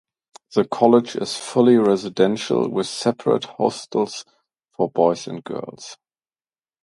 The 0.55 0.65
college 0.67 1.15
is 1.15 1.35
fully 1.35 1.77
residential 1.77 2.67
with 2.67 2.87
separate 2.87 3.43
hostels 3.45 4.25
for 4.75 4.89
boys 4.89 5.27
and 5.27 5.43
girls. 5.43 5.95